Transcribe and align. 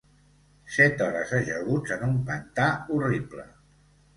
Set 0.77 1.03
hores 1.09 1.35
ajaguts 1.41 1.93
en 1.99 2.07
un 2.09 2.17
pantà 2.31 2.67
horrible 2.97 3.47